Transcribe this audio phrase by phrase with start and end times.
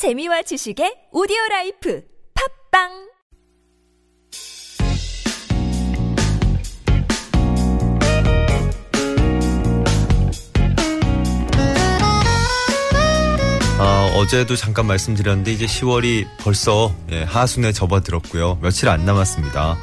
[0.00, 2.02] 재미와 지식의 오디오 life
[2.72, 2.88] 팟빵
[13.78, 18.60] 아, 어제도 잠깐 말씀드렸는데 이제 10월이 벌써 예, 하순에 접어들었고요.
[18.62, 19.76] 며칠 안 남았습니다.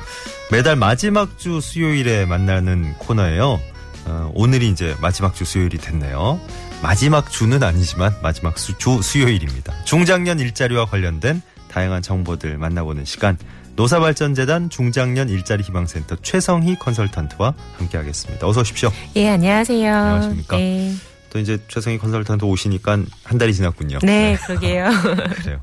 [0.52, 3.60] 매달 마지막 주 수요일에 만나는 코너예요.
[4.08, 6.40] 어, 오늘이 이제 마지막 주 수요일이 됐네요.
[6.82, 9.74] 마지막 주는 아니지만 마지막 수, 주 수요일입니다.
[9.84, 13.38] 중장년 일자리와 관련된 다양한 정보들 만나보는 시간.
[13.76, 18.48] 노사발전재단 중장년 일자리 희망센터 최성희 컨설턴트와 함께하겠습니다.
[18.48, 18.92] 어서 오십시오.
[19.16, 19.94] 예, 안녕하세요.
[19.94, 20.58] 안녕하십니까.
[20.58, 20.94] 네,
[21.30, 24.00] 또 이제 최성희 컨설턴트 오시니까 한 달이 지났군요.
[24.04, 24.90] 네 그러게요.
[25.44, 25.60] 그래요.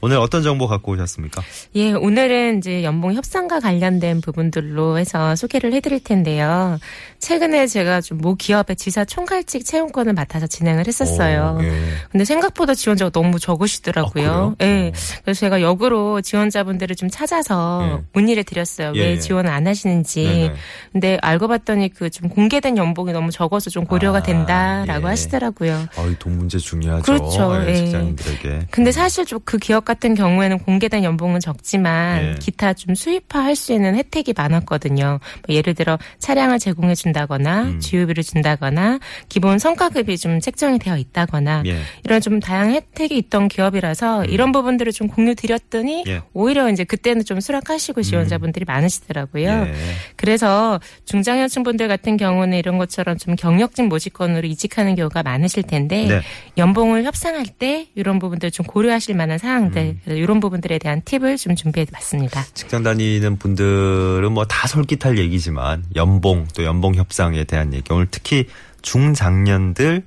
[0.00, 1.42] 오늘 어떤 정보 갖고 오셨습니까?
[1.76, 6.78] 예, 오늘은 이제 연봉 협상과 관련된 부분들로 해서 소개를 해드릴 텐데요.
[7.18, 11.56] 최근에 제가 좀 모 기업의 지사 총괄직 채용권을 맡아서 진행을 했었어요.
[11.58, 11.72] 오, 예.
[12.12, 14.54] 근데 생각보다 지원자가 너무 적으시더라고요.
[14.60, 14.64] 아?
[14.64, 14.88] 예.
[14.88, 14.92] 어.
[15.24, 18.04] 그래서 제가 역으로 지원자분들을 좀 찾아서 예.
[18.12, 18.92] 문의를 드렸어요.
[18.94, 19.18] 예, 왜 예.
[19.18, 20.22] 지원을 안 하시는지.
[20.24, 20.54] 네네.
[20.92, 25.10] 근데 알고 봤더니 그 좀 공개된 연봉이 너무 적어서 좀 고려가 아, 된다라고 예.
[25.10, 25.86] 하시더라고요.
[25.96, 27.02] 아, 이돈 문제 중요하죠.
[27.02, 27.62] 그렇죠.
[27.64, 27.76] 예, 예.
[27.76, 28.66] 직장인들에게.
[28.70, 32.34] 근데 사실 좀 그 기업 같은 경우에는 공개된 연봉은 적지만 예.
[32.38, 35.18] 기타 좀 수입화할 수 있는 혜택이 많았거든요.
[35.46, 37.80] 뭐 예를 들어 차량을 제공해 준다거나 음.
[37.80, 41.80] 주유비를 준다거나 기본 성과급이 좀 책정이 되어 있다거나 예.
[42.04, 46.22] 이런 좀 다양한 혜택이 있던 기업이라서 이런 부분들을 좀 공유 드렸더니 예.
[46.32, 49.48] 오히려 이제 그때는 좀 수락하시고 지원자분들이 많으시더라고요.
[49.48, 49.74] 예.
[50.16, 56.20] 그래서 중장년층 분들 같은 경우는 이런 것처럼 좀 경력직 모집권으로 이직하는 경우가 많으실 텐데 네.
[56.56, 60.16] 연봉을 협상할 때 이런 부분들 좀 고려하실 만한 사항들 음.
[60.16, 62.44] 이런 부분들에 대한 팁을 좀 준비해봤습니다.
[62.54, 68.46] 직장 다니는 분들은 뭐 다 솔깃할 얘기지만 연봉 또 연봉 협상에 대한 얘기 오늘 특히
[68.82, 70.02] 중장년들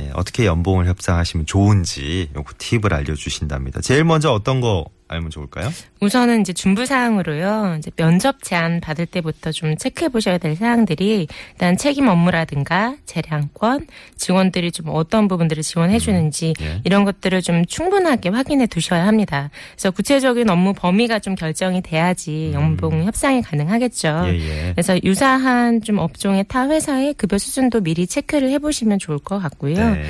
[0.00, 3.80] 예, 어떻게 연봉을 협상하시면 좋은지 요거 팁을 알려주신답니다.
[3.82, 5.70] 제일 먼저 어떤 거 알면 좋을까요?
[6.00, 7.76] 우선은 이제 준부 사항으로요.
[7.78, 13.86] 이제 면접 제안 받을 때부터 좀 체크해 보셔야 될 사항들이 일단 책임 업무라든가 재량권,
[14.16, 16.80] 직원들이 좀 어떤 부분들을 지원해 주는지 예.
[16.84, 19.50] 이런 것들을 좀 충분하게 확인해 두셔야 합니다.
[19.72, 24.22] 그래서 구체적인 업무 범위가 좀 결정이 돼야지 연봉 협상이 가능하겠죠.
[24.26, 24.72] 예, 예.
[24.72, 29.74] 그래서 유사한 좀 업종의 타 회사의 급여 수준도 미리 체크를 해 보시면 좋을 것 같고요.
[29.74, 30.04] 네.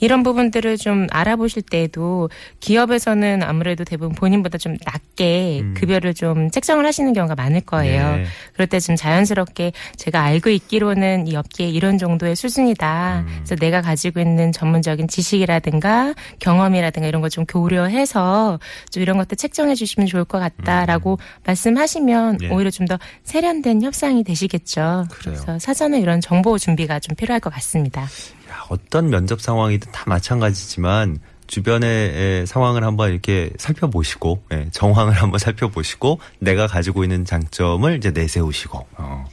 [0.00, 6.86] 이런 부분들을 좀 알아보실 때에도 기업에서는 아무래도 대부분 본인 보다 좀 낮게 급여를 좀 책정을
[6.86, 8.16] 하시는 경우가 많을 거예요.
[8.16, 8.26] 네.
[8.54, 13.24] 그럴 때 좀 자연스럽게 제가 알고 있기로는 이 업계에 이런 정도의 수준이다.
[13.26, 13.34] 음.
[13.38, 18.58] 그래서 내가 가지고 있는 전문적인 지식이라든가 경험이라든가 이런 거좀 고려해서
[18.90, 22.38] 좀 이런 것들 책정해 주시면 좋을 것 같다라고 말씀하시면 음.
[22.42, 22.48] 예.
[22.48, 25.06] 오히려 좀 더 세련된 협상이 되시겠죠.
[25.10, 25.34] 그래요.
[25.42, 28.02] 그래서 사전에 이런 정보 준비가 좀 필요할 것 같습니다.
[28.02, 36.20] 야, 어떤 면접 상황이든 다 마찬가지지만 주변의 상황을 한번 이렇게 살펴보시고 예, 정황을 한번 살펴보시고
[36.38, 39.24] 내가 가지고 있는 장점을 이제 내세우시고 어.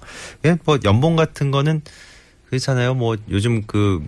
[0.45, 1.81] 예, 뭐 연봉 같은 거는
[2.47, 2.93] 그렇잖아요.
[2.93, 4.05] 뭐 요즘 그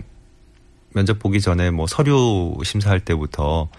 [0.93, 3.69] 면접 보기 전에 뭐 서류 심사할 때부터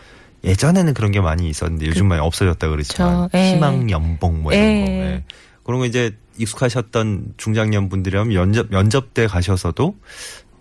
[0.44, 3.38] 예전에는 그런 게 많이 있었는데 요즘 많이 없어졌다 그러지만 그쵸.
[3.38, 3.54] 예.
[3.54, 4.84] 희망 연봉 뭐 이런 예.
[4.84, 5.24] 거 예.
[5.64, 9.96] 그런 거 이제 익숙하셨던 중장년 분들이라면 면접 면접 때 가셔서도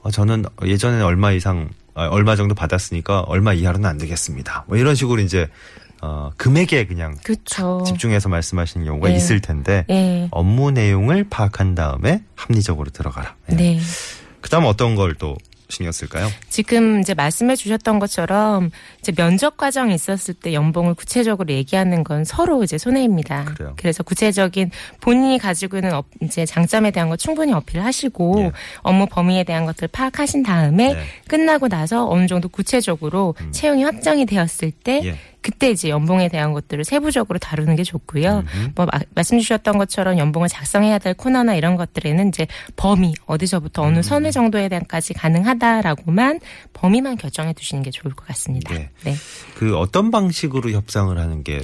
[0.01, 4.65] 어, 저는 예전에는 얼마 이상 아, 얼마 정도 받았으니까 얼마 이하로는 안 되겠습니다.
[4.67, 5.47] 뭐 이런 식으로 이제
[6.01, 7.83] 어, 금액에 그냥 그렇죠.
[7.87, 9.15] 집중해서 말씀하시는 경우가 예.
[9.15, 10.27] 있을 텐데 예.
[10.31, 13.35] 업무 내용을 파악한 다음에 합리적으로 들어가라.
[13.51, 13.55] 예.
[13.55, 13.79] 네.
[14.41, 15.35] 그다음 어떤 걸 또
[15.91, 16.27] 쓸까요?
[16.49, 22.63] 지금 이제 말씀해 주셨던 것처럼 이제 면접 과정에 있었을 때 연봉을 구체적으로 얘기하는 건 서로
[22.63, 23.45] 이제 손해입니다.
[23.45, 23.75] 그래요.
[23.83, 24.71] 래서 구체적인
[25.01, 28.51] 본인이 가지고 있는 업- 이제 장점에 대한 거 충분히 어필하시고 예.
[28.81, 30.99] 업무 범위에 대한 것들 파악하신 다음에 네.
[30.99, 31.03] 음.
[31.27, 35.15] 끝나고 나서 어느 정도 구체적으로 채용이 확정이 되었을 때 예.
[35.45, 38.43] 그때 이제 연봉에 대한 것들을 세부적으로 다루는 게 좋고요.
[38.73, 43.87] 뭐 마- 말씀 주셨던 것처럼 연봉을 작성해야 될 코너나 이런 것들에는 이제 범위 어디서부터 음.
[43.89, 46.39] 어느 선의 정도에 대한까지 가능하다라고만
[46.73, 48.73] 범위만 결정해 두시는 게 좋을 것 같습니다.
[48.73, 48.89] 네.
[49.03, 49.13] 네.
[49.55, 51.61] 그 어떤 방식으로 협상을 하는 게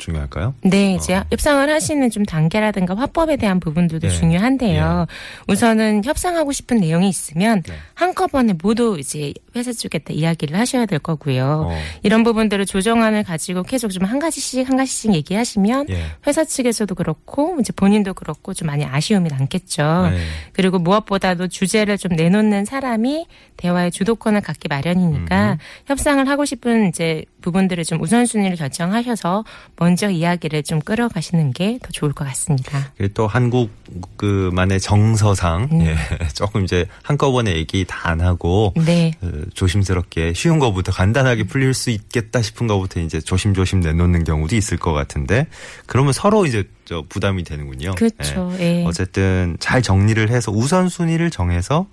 [0.00, 0.54] 중요할까요?
[0.62, 4.14] 네, 이제 협상을 하시는 좀 단계라든가 화법에 대한 부분들도 네.
[4.14, 5.06] 중요한데요.
[5.48, 7.74] 우선은 협상하고 싶은 내용이 있으면 네.
[7.94, 11.68] 한꺼번에 모두 이제 회사 쪽에 다 이야기를 하셔야 될 거고요.
[11.70, 11.78] 어.
[12.02, 16.02] 이런 부분들을 조정안을 가지고 계속 좀 한 가지씩 한 가지씩 얘기하시면 예.
[16.26, 20.08] 회사 측에서도 그렇고 이제 본인도 그렇고 좀 많이 아쉬움이 남겠죠.
[20.10, 20.18] 네.
[20.52, 23.26] 그리고 무엇보다도 주제를 좀 내놓는 사람이
[23.56, 29.44] 대화의 주도권을 갖기 마련이니까 협상을 하고 싶은 이제 부분들을 좀 우선순위를 결정하셔서
[29.76, 32.92] 먼저 먼저 이야기를 좀 끌어가시는 게 더 좋을 것 같습니다.
[32.96, 33.70] 그게 또 한국
[34.16, 35.80] 그만의 정서상 음.
[35.82, 35.96] 예,
[36.34, 39.12] 조금 이제 한꺼번에 얘기 다 안 하고 네.
[39.20, 44.78] 그 조심스럽게 쉬운 거부터 간단하게 풀릴 수 있겠다 싶은 거부터 이제 조심조심 내놓는 경우도 있을
[44.78, 45.46] 것 같은데
[45.86, 47.94] 그러면 서로 이제 저 부담이 되는군요.
[47.96, 48.52] 그렇죠.
[48.58, 48.80] 예.
[48.80, 48.84] 예.
[48.86, 51.86] 어쨌든 잘 정리를 해서 우선순위를 정해서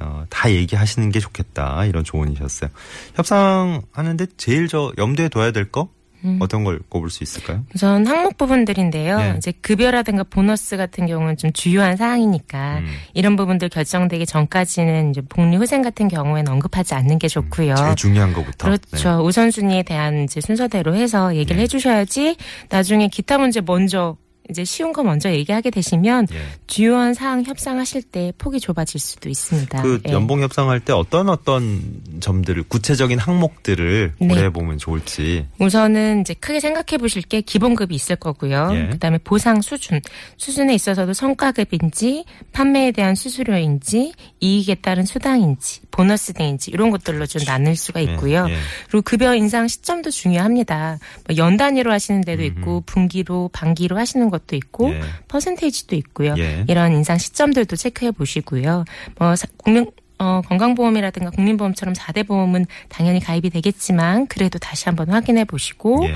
[0.00, 2.70] 어, 다 얘기하시는 게 좋겠다 이런 조언이셨어요.
[3.16, 5.88] 협상하는데 제일 저 염두에 둬야 될 거
[6.24, 6.38] 음.
[6.40, 7.64] 어떤 걸 꼽을 수 있을까요?
[7.74, 9.18] 우선 항목 부분들인데요.
[9.18, 9.34] 네.
[9.36, 12.86] 이제 급여라든가 보너스 같은 경우는 좀 주요한 사항이니까 음.
[13.14, 17.74] 이런 부분들 결정되기 전까지는 이제 복리 후생 같은 경우에는 언급하지 않는 게 좋고요.
[17.74, 18.68] 제일 중요한 거부터.
[18.68, 18.76] 네.
[18.90, 19.24] 그렇죠.
[19.24, 21.62] 우선순위에 대한 이제 순서대로 해서 얘기를 네.
[21.62, 22.36] 해주셔야지
[22.68, 24.16] 나중에 기타 문제 먼저
[24.50, 26.36] 이제 쉬운 거 먼저 얘기하게 되시면 예.
[26.66, 29.82] 주요한 사항 협상하실 때 폭이 좁아질 수도 있습니다.
[29.82, 30.12] 그 예.
[30.12, 34.28] 연봉 협상할 때 어떤 어떤 점들을 구체적인 항목들을 네.
[34.28, 35.46] 고려해 보면 좋을지.
[35.58, 38.70] 우선은 이제 크게 생각해 보실 게 기본급이 있을 거고요.
[38.72, 38.88] 예.
[38.88, 40.00] 그다음에 보상 수준,
[40.36, 47.76] 수준에 있어서도 성과급인지 판매에 대한 수수료인지 이익에 따른 수당인지 보너스 등인지 이런 것들로 좀 나눌
[47.76, 48.46] 수가 있고요.
[48.48, 48.56] 예, 예.
[48.88, 50.98] 그리고 급여 인상 시점도 중요합니다.
[51.28, 55.00] 뭐연 단위로 하시는 데도 있고 분기로 반기로 하시는 것도 있고 예.
[55.28, 56.34] 퍼센테이지도 있고요.
[56.38, 56.64] 예.
[56.68, 58.84] 이런 인상 시점들도 체크해 보시고요.
[59.18, 59.90] 뭐 사- 국민
[60.20, 66.14] 어, 건강보험이라든가 국민보험처럼 4대 보험은 당연히 가입이 되겠지만 그래도 다시 한번 확인해 보시고 예.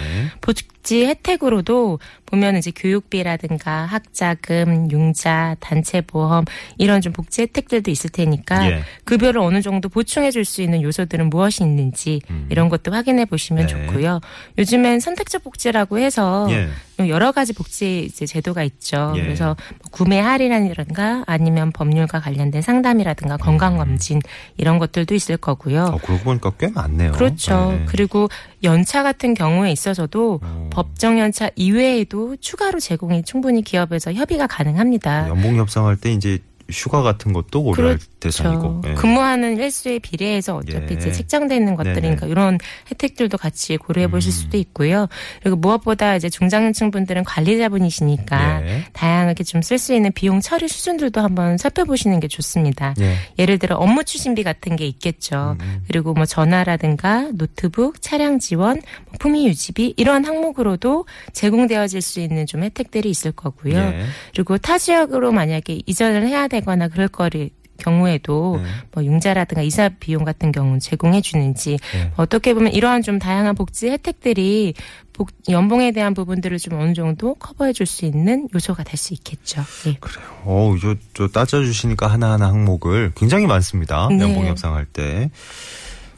[0.83, 6.45] 복지 혜택으로도 보면 이제 교육비라든가 학자금, 융자, 단체 보험
[6.77, 8.83] 이런 좀 복지 혜택들도 있을 테니까 예.
[9.05, 12.49] 급여를 어느 정도 보충해 줄 수 있는 요소들은 무엇이 있는지 음.
[12.51, 13.87] 이런 것도 확인해 보시면 네.
[13.87, 14.21] 좋고요.
[14.59, 16.69] 요즘엔 선택적 복지라고 해서 예.
[17.09, 19.13] 여러 가지 복지 이제 제도가 있죠.
[19.17, 19.23] 예.
[19.23, 24.21] 그래서 뭐 구매 할인이라든가 아니면 법률과 관련된 상담이라든가 건강 검진
[24.57, 25.85] 이런 것들도 있을 거고요.
[25.85, 27.13] 어, 그러고 보니까 꽤 많네요.
[27.13, 27.73] 그렇죠.
[27.73, 27.85] 네.
[27.87, 28.29] 그리고
[28.65, 30.71] 연차 같은 경우에 있어서도 어.
[30.73, 35.29] 법정 연차 이외에도 추가로 제공이 충분히 기업에서 협의가 가능합니다.
[35.29, 36.39] 연봉 협상할 때 이제
[36.71, 38.13] 휴가 같은 것도 고려할 그렇죠.
[38.21, 38.83] 대상이고.
[38.87, 38.95] 예.
[38.95, 40.99] 근무하는 일수에 비례해서 어차피 예.
[40.99, 42.59] 이제 책정돼 있는 것들이니까 이런
[42.91, 44.33] 혜택들도 같이 고려해 보실 음.
[44.33, 45.09] 수도 있고요.
[45.43, 48.85] 그리고 무엇보다 이제 중장년층 분들은 관리자분이시니까 예.
[48.93, 52.95] 다양하게 좀 쓸 수 있는 비용 처리 수준들도 한번 살펴보시는 게 좋습니다.
[53.01, 53.17] 예.
[53.39, 55.57] 예를 들어 업무 추진비 같은 게 있겠죠.
[55.61, 55.83] 음.
[55.87, 62.63] 그리고 뭐 전화라든가 노트북, 차량 지원, 뭐 품위 유지비 이러한 항목으로도 제공되어질 수 있는 좀
[62.63, 63.77] 혜택들이 있을 거고요.
[63.77, 64.05] 예.
[64.35, 68.69] 그리고 타 지역으로 만약에 이전을 해야 되거나 그럴 거리 경우에도 네.
[68.93, 72.13] 뭐 융자라든가 이사 비용 같은 경우는 제공해 주는지 네.
[72.17, 74.75] 어떻게 보면 이러한 좀 다양한 복지 혜택들이
[75.13, 79.63] 복- 연봉에 대한 부분들을 좀 어느 정도 커버해 줄 수 있는 요소가 될 수 있겠죠.
[79.89, 79.99] 예.
[80.45, 84.09] 어우, 저, 저 따져주시니까 하나하나 항목을 굉장히 많습니다.
[84.11, 84.21] 네.
[84.21, 85.31] 연봉 협상할 때.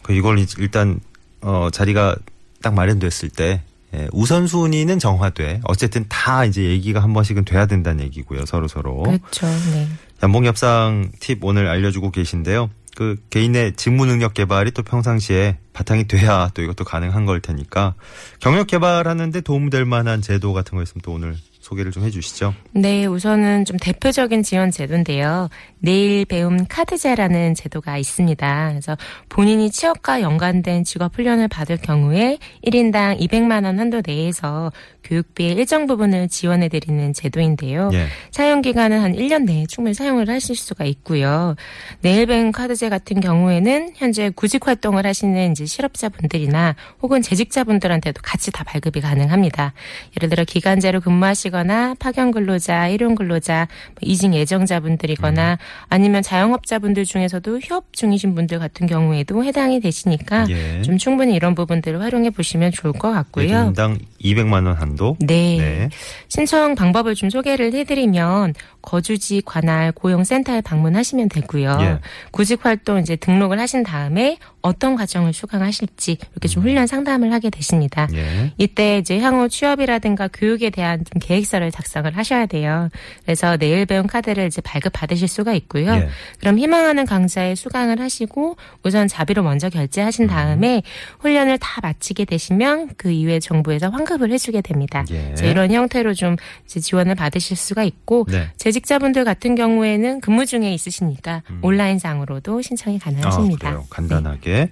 [0.02, 1.00] 그 이걸 이- 일단,
[1.40, 2.16] 어, 자리가
[2.62, 3.62] 딱 마련됐을 때,
[3.94, 5.60] 예, 우선순위는 정화돼.
[5.64, 9.02] 어쨌든 다 이제 얘기가 한 번씩은 돼야 된다는 얘기고요, 서로 서로.
[9.04, 9.46] 그렇죠.
[9.72, 9.86] 네.
[10.24, 12.70] 연봉 협상 팁 오늘 알려주고 계신데요.
[12.96, 17.94] 그 개인의 직무 능력 개발이 또 평상시에 바탕이 돼야 또 이것도 가능한 걸 테니까
[18.38, 22.54] 경력 개발하는데 도움될 만한 제도 같은 거 있으면 또 오늘 소개를 좀 해주시죠.
[22.72, 25.50] 네, 우선은 좀 대표적인 지원 제도인데요.
[25.84, 28.68] 내일 배움 카드제라는 제도가 있습니다.
[28.70, 28.96] 그래서
[29.28, 34.72] 본인이 취업과 연관된 직업 훈련을 받을 경우에 1인당 200만 원 한도 내에서
[35.04, 37.90] 교육비의 일정 부분을 지원해 드리는 제도인데요.
[37.92, 38.06] 예.
[38.30, 41.54] 사용 기간은 한 1년 내에 충분히 사용을 하실 수가 있고요.
[42.00, 48.64] 내일 배움 카드제 같은 경우에는 현재 구직 활동을 하시는 이제 실업자분들이나 혹은 재직자분들한테도 같이 다
[48.64, 49.74] 발급이 가능합니다.
[50.16, 57.92] 예를 들어 기간제로 근무하시거나 파견 근로자, 일용 근로자, 뭐 이직 예정자분들이거나 아니면 자영업자분들 중에서도 휴업
[57.92, 60.82] 중이신 분들 같은 경우에도 해당이 되시니까 예.
[60.82, 63.66] 좀 충분히 이런 부분들을 활용해 보시면 좋을 것 같고요.
[63.68, 65.16] 인당 200만 원 한도.
[65.20, 65.56] 네.
[65.58, 65.88] 네.
[66.28, 71.78] 신청 방법을 좀 소개를 해드리면 거주지 관할 고용센터에 방문하시면 되고요.
[71.80, 71.98] 예.
[72.30, 78.08] 구직 활동 이제 등록을 하신 다음에 어떤 과정을 수강하실지 이렇게 좀 훈련 상담을 하게 되십니다.
[78.14, 78.52] 예.
[78.56, 82.88] 이때 이제 향후 취업이라든가 교육에 대한 좀 계획서를 작성을 하셔야 돼요.
[83.24, 85.94] 그래서 내일 배운 카드를 이제 발급 받으실 수가 있고 요.
[85.94, 86.08] 예.
[86.38, 90.82] 그럼 희망하는 강좌에 수강을 하시고 우선 자비로 먼저 결제하신 다음에
[91.20, 95.04] 훈련을 다 마치게 되시면 그 이후에 정부에서 환급을 해주게 됩니다.
[95.10, 95.34] 예.
[95.42, 98.50] 이런 형태로 좀 지원을 받으실 수가 있고 네.
[98.56, 103.68] 재직자분들 같은 경우에는 근무 중에 있으시니까 온라인상으로도 신청이 가능하십니다.
[103.68, 103.82] 아.
[103.90, 104.70] 간단하게.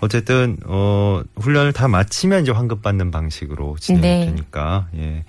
[0.00, 4.26] 어쨌든 어 훈련을 다 마치면 이제 환급 받는 방식으로 진행이 네.
[4.26, 5.24] 되니까 예.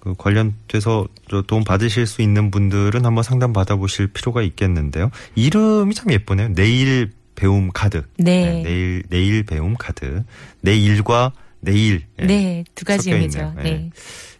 [0.00, 5.10] 그 관련돼서 저 도움 받으실 수 있는 분들은 한번 상담 받아보실 필요가 있겠는데요.
[5.34, 6.54] 이름이 참 예쁘네요.
[6.54, 8.02] 내일 배움 카드.
[8.18, 8.62] 네.
[8.62, 10.24] 내일 내일 배움 카드.
[10.62, 12.02] 내일과 내일.
[12.18, 13.38] 예, 네, 두 가지 의미죠.
[13.38, 13.54] 있네요.
[13.58, 13.62] 예.
[13.62, 13.90] 네.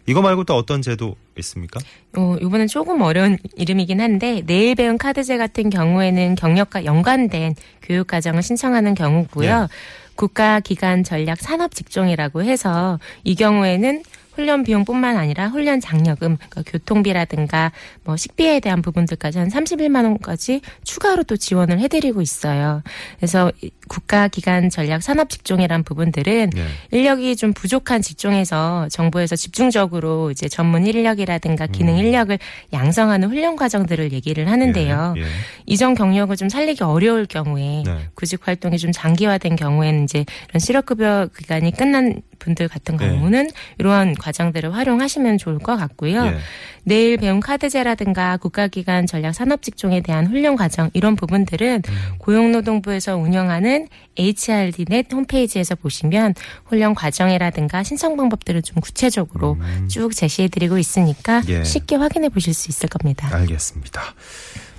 [0.07, 1.79] 이거 말고 또 어떤 제도 있습니까?
[2.17, 8.41] 어, 이번엔 조금 어려운 이름이긴 한데 내일 배운 카드제 같은 경우에는 경력과 연관된 교육 과정을
[8.41, 9.67] 신청하는 경우고요.
[9.71, 9.75] 예.
[10.15, 14.03] 국가 기관 전략 산업 직종이라고 해서 이 경우에는
[14.41, 17.71] 훈련 비용뿐만 아니라 훈련 장려금, 그러니까 교통비라든가
[18.03, 22.81] 뭐 식비에 대한 부분들까지 한 31만 원까지 추가로 또 지원을 해드리고 있어요.
[23.17, 26.97] 그래서 이 국가 기관 전략 산업 직종이란 부분들은 예.
[26.97, 32.37] 인력이 좀 부족한 직종에서 정부에서 집중적으로 이제 전문 인력이라든가 기능 인력을
[32.73, 35.13] 양성하는 훈련 과정들을 얘기를 하는데요.
[35.17, 35.25] 예, 예.
[35.67, 38.07] 이전 경력을 좀 살리기 어려울 경우에 네.
[38.15, 43.07] 구직 활동이 좀 장기화된 경우에는 이제 이런 실업급여 기간이 끝난 분들 같은 네.
[43.07, 46.25] 경우는 이러한 과정들을 활용하시면 좋을 것 같고요.
[46.25, 46.37] 예.
[46.83, 52.15] 내일 배운 카드제라든가 국가기관 전략 산업직종에 대한 훈련 과정 이런 부분들은 음.
[52.17, 56.33] 고용노동부에서 운영하는 HRDnet 홈페이지에서 보시면
[56.65, 59.57] 훈련 과정이라든가 신청 방법들을 좀 구체적으로
[59.87, 61.49] 쭉 제시해드리고 있으니까 음.
[61.49, 61.63] 예.
[61.63, 63.29] 쉽게 확인해 보실 수 있을 겁니다.
[63.31, 64.01] 알겠습니다.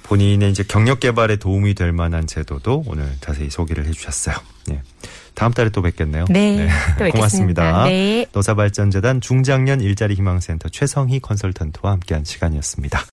[0.02, 4.36] 본인의 이제 경력 개발에 도움이 될 만한 제도도 오늘 자세히 소개를 해주셨어요.
[4.72, 4.82] 예.
[5.34, 6.24] 다음 달에 또 뵙겠네요.
[6.30, 7.10] 네, 또 뵙겠습니다.
[7.12, 7.84] 고맙습니다.
[7.84, 8.26] 네.
[8.32, 13.04] 노사발전재단 중장년 일자리 희망센터 최성희 컨설턴트와 함께한 시간이었습니다.